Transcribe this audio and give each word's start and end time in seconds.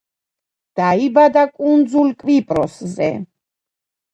დაიბადა 0.79 1.43
კუნძულ 1.59 2.09
კვიპროსზე. 2.25 3.11